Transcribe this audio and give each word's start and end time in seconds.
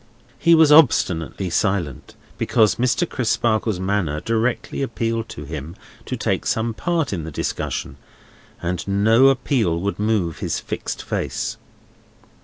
He 0.39 0.55
was 0.55 0.71
obstinately 0.71 1.51
silent, 1.51 2.15
because 2.39 2.77
Mr. 2.77 3.07
Crisparkle's 3.07 3.79
manner 3.79 4.19
directly 4.19 4.81
appealed 4.81 5.29
to 5.29 5.43
him 5.45 5.75
to 6.07 6.17
take 6.17 6.47
some 6.47 6.73
part 6.73 7.13
in 7.13 7.23
the 7.23 7.29
discussion, 7.29 7.97
and 8.63 8.87
no 8.87 9.27
appeal 9.27 9.79
would 9.79 9.99
move 9.99 10.39
his 10.39 10.59
fixed 10.59 11.03
face. 11.03 11.57